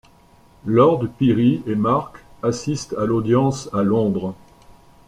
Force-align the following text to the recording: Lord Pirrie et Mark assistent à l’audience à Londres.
Lord 0.65 1.09
Pirrie 1.19 1.61
et 1.67 1.75
Mark 1.75 2.25
assistent 2.41 2.95
à 2.97 3.05
l’audience 3.05 3.69
à 3.71 3.83
Londres. 3.83 4.33